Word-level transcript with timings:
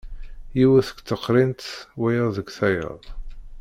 Yiwet 0.57 0.87
deg 0.91 0.99
teqrint, 1.07 1.61
wayeḍ 1.99 2.29
deg 2.37 2.47
tayeḍ. 2.57 3.03